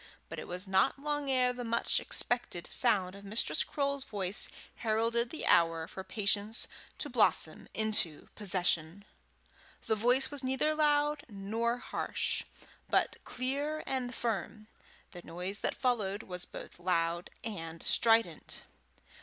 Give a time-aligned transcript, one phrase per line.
[0.29, 5.29] But it was not long ere the much expected sound of Mistress Croale's voice heralded
[5.29, 9.05] the hour for patience to blossom into possession.
[9.85, 12.41] The voice was neither loud nor harsh,
[12.89, 14.69] but clear and firm;
[15.11, 18.63] the noise that followed was both loud and strident.